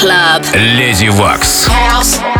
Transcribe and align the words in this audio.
Club. 0.00 0.44
Леди 0.54 1.08
Вакс. 1.08 1.66
House. 1.66 2.33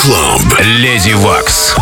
Клаб. 0.00 0.40
Леди 0.60 1.12
Вакс. 1.12 1.74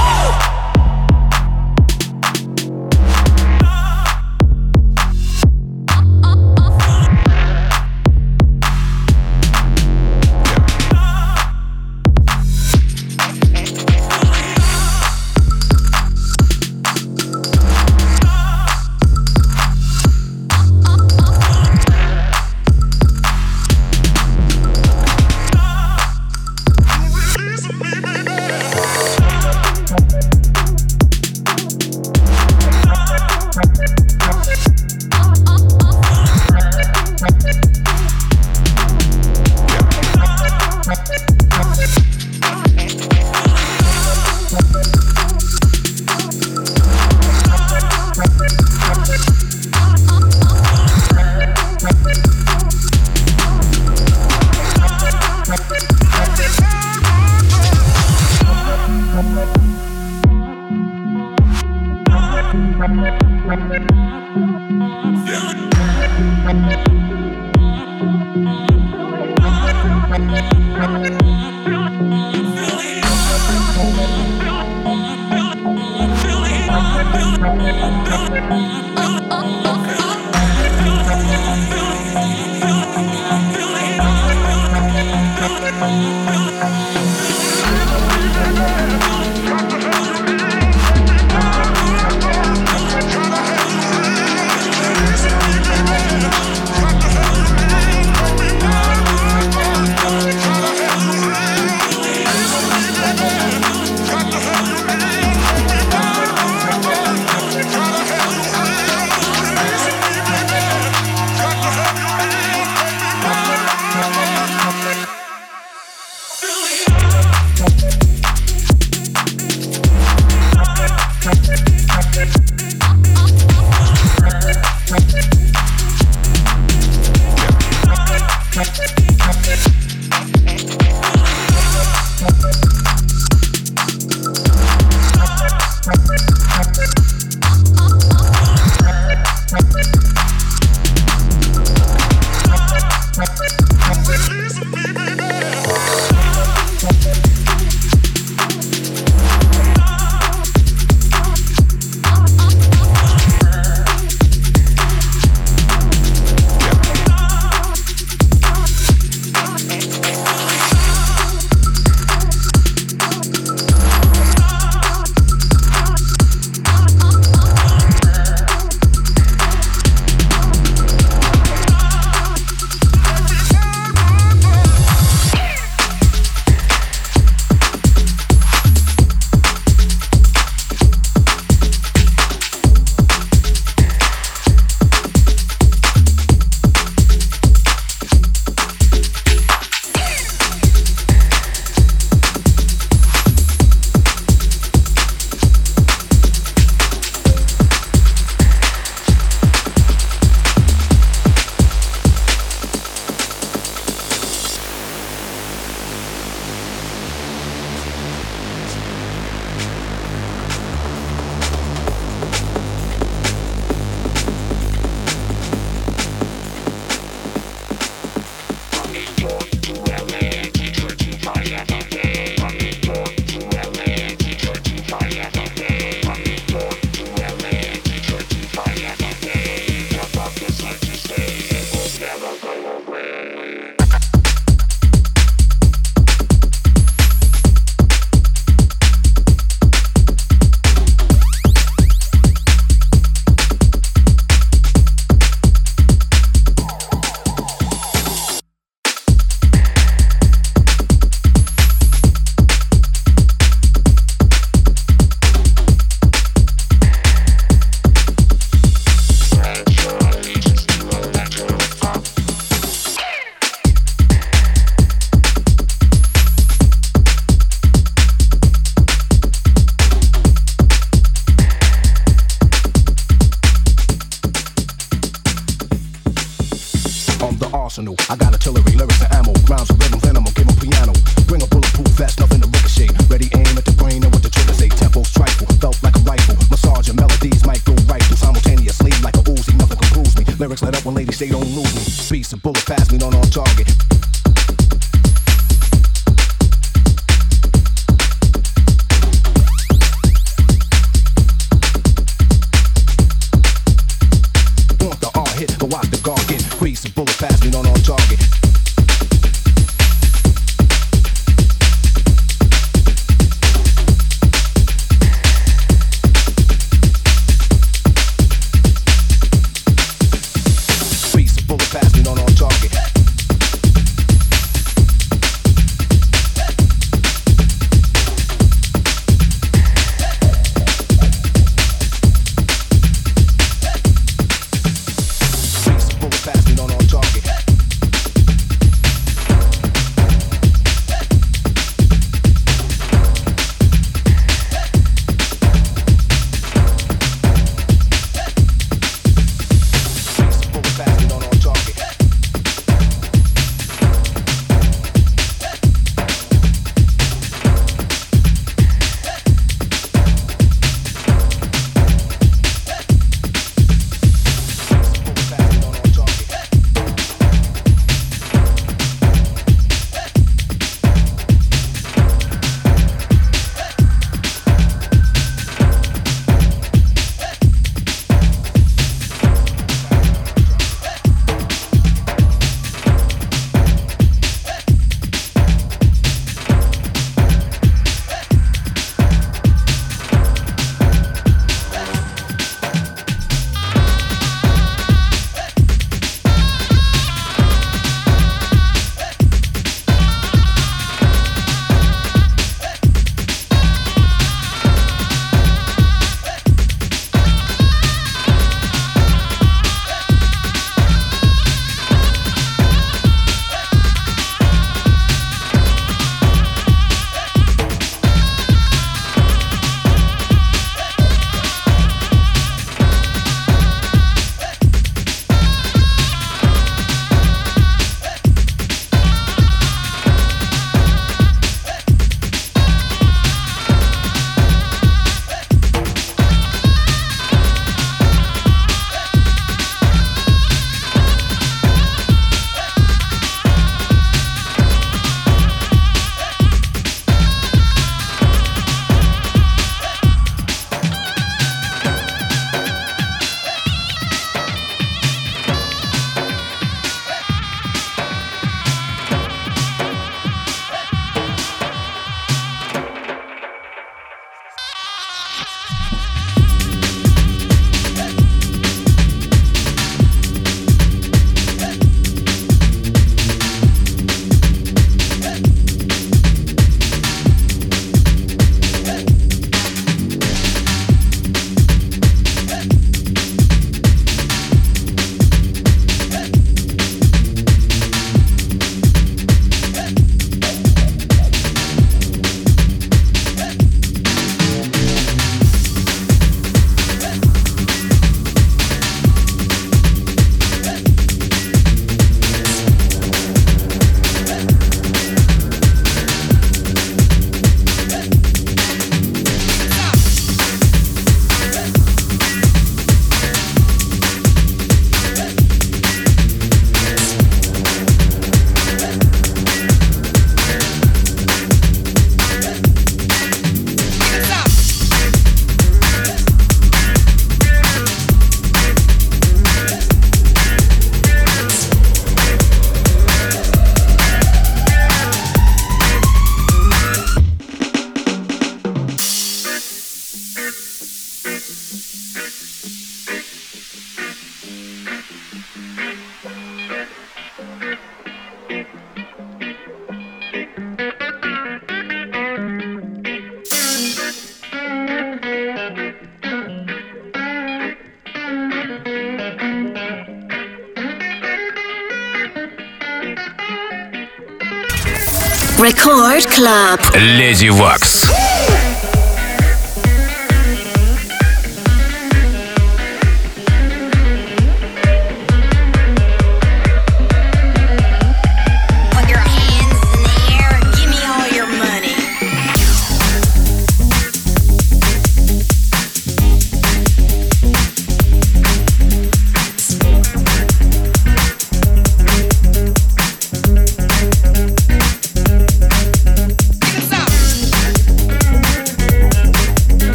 Club. 566.39 566.78
Леди 566.95 567.49
Вакс. 567.49 568.08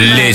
Le 0.00 0.29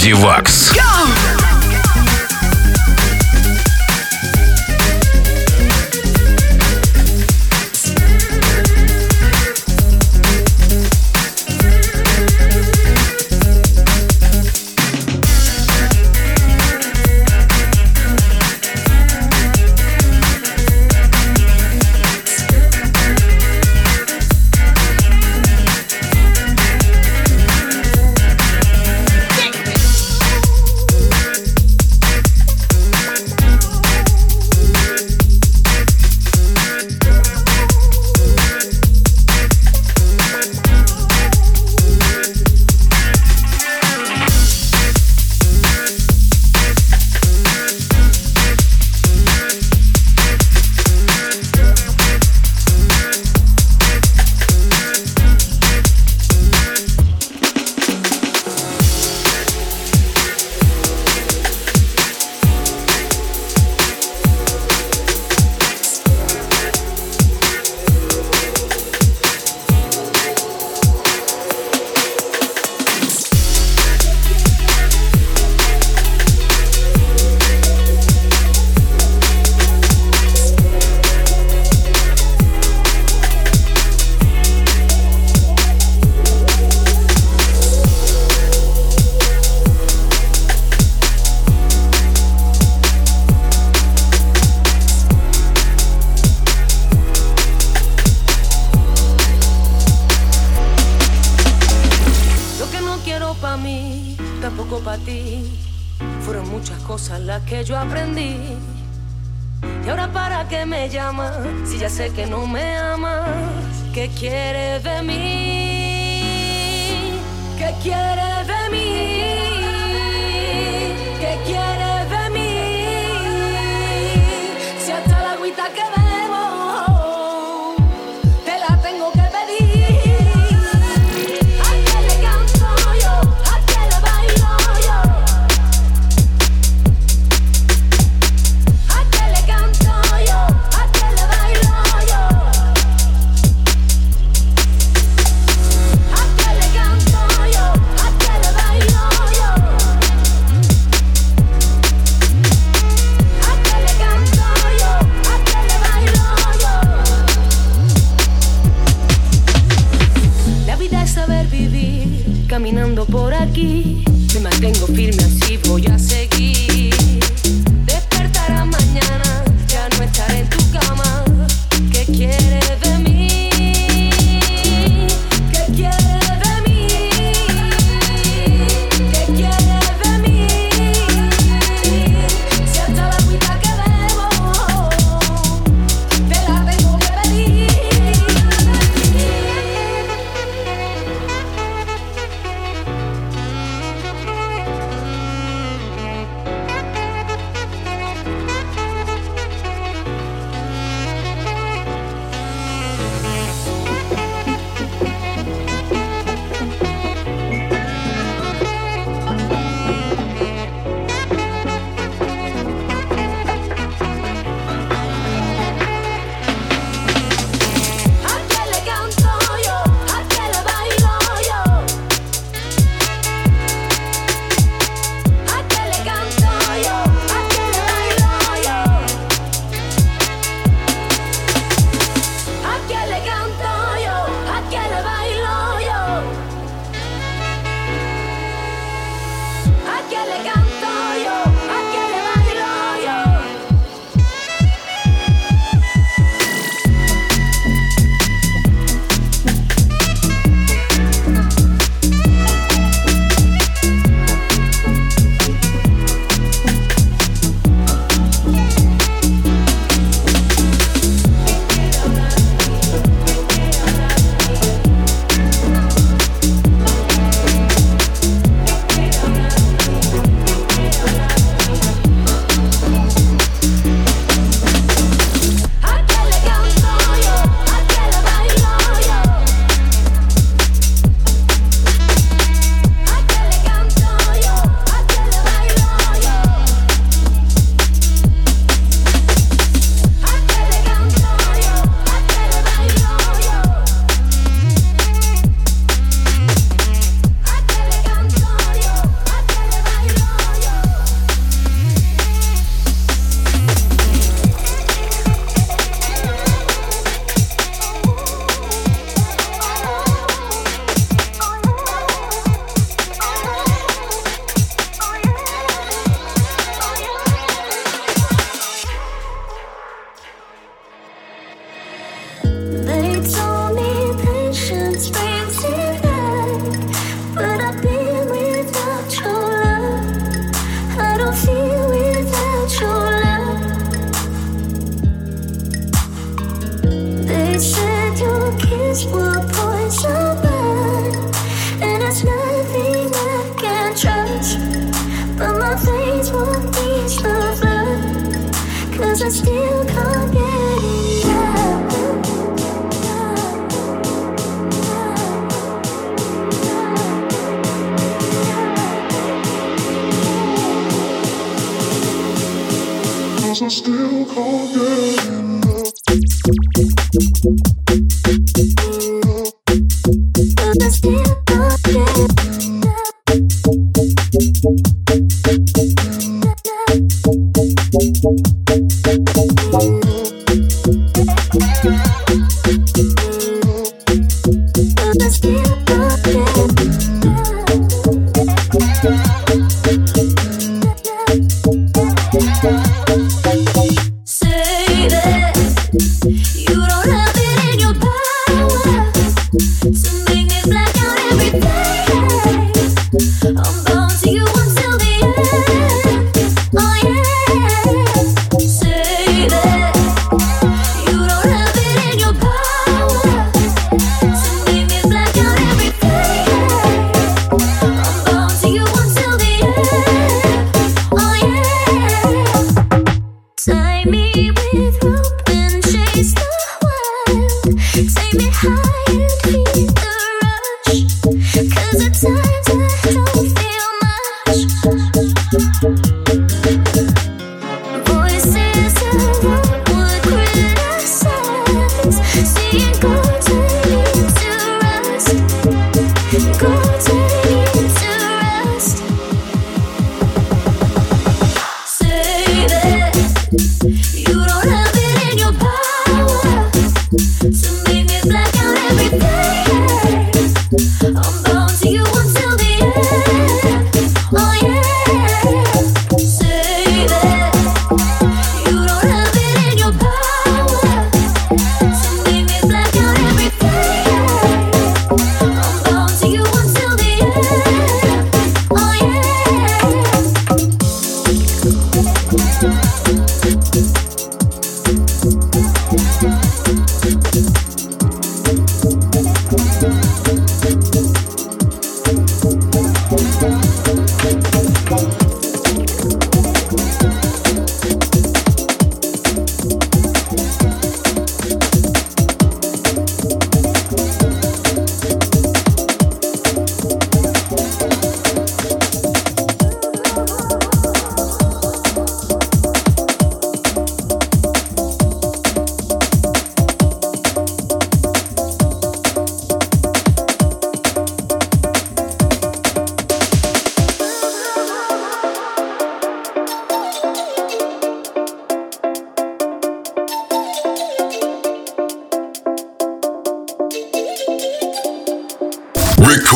Oh, 364.38 364.68
day. 364.68 364.95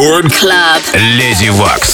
Рекорд 0.10 0.34
Клаб. 0.40 0.82
Леди 0.96 1.50
Вакс. 1.50 1.89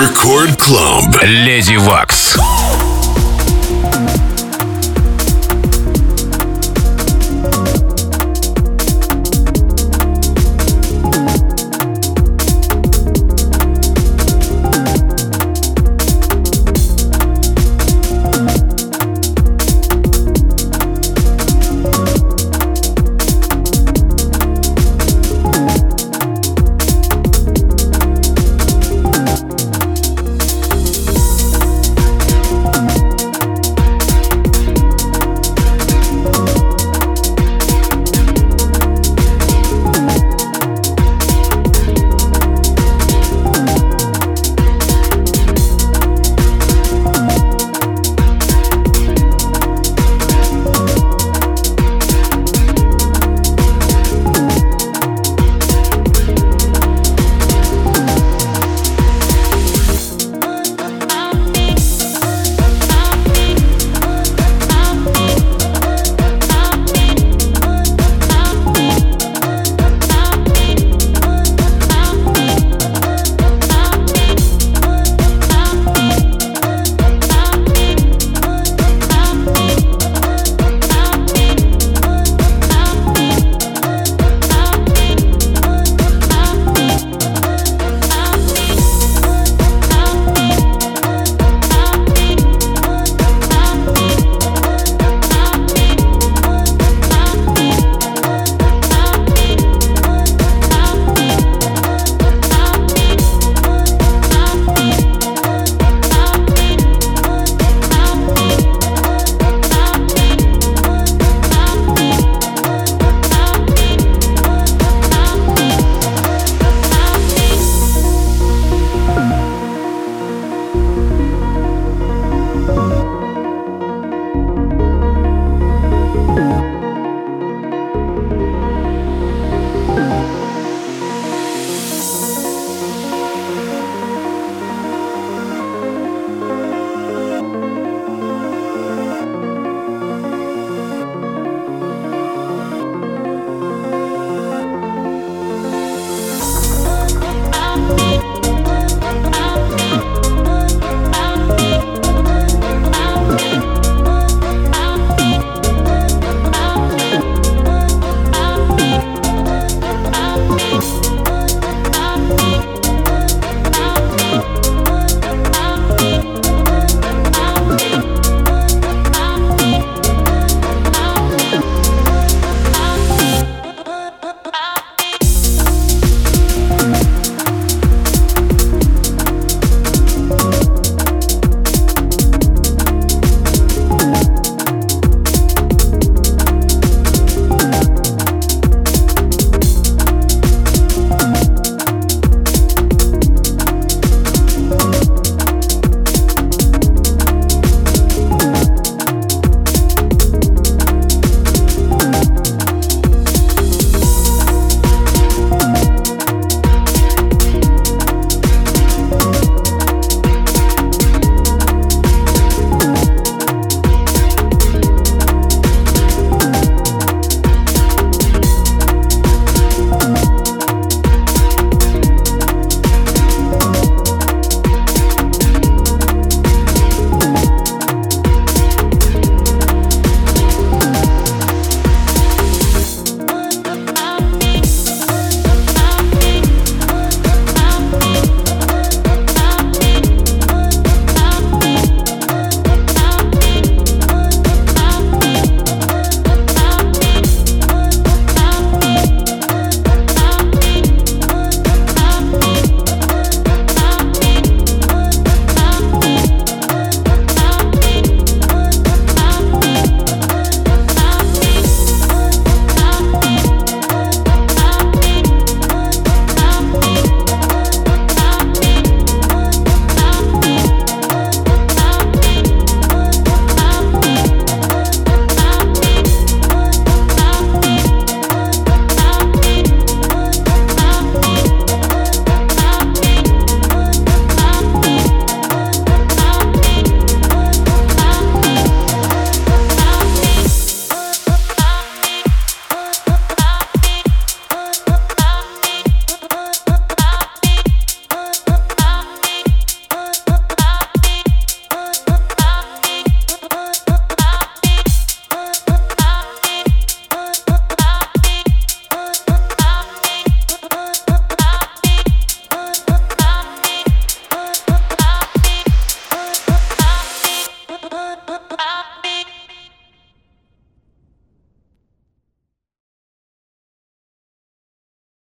Рекорд 0.00 0.56
Клаб. 0.62 1.22
Леди 1.22 1.76
Вакс. 1.76 2.07